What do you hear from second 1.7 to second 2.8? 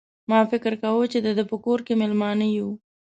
کې مېلمانه یو.